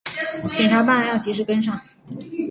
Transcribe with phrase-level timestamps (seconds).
[0.51, 1.79] 检察办案要及时跟上